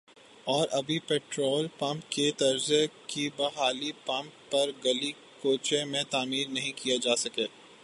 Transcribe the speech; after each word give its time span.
اور 0.47 0.67
ابھی 0.71 0.97
petrol 0.99 1.67
pump 1.79 2.09
کی 2.09 2.31
طرز 2.37 2.71
کے 3.07 3.27
بجلی 3.37 3.91
پمپ 4.05 4.55
ہر 4.55 4.69
گلی 4.85 5.11
کوچے 5.41 5.83
میں 5.85 6.03
تعمیر 6.09 6.47
نہیں 6.49 6.71
کئے 6.75 6.97
جاسکے 6.97 7.45